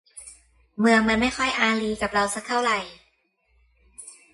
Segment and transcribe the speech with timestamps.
[0.79, 2.79] เมืองมันไม่ค่อยอารีกับเราสักเท่าไหร่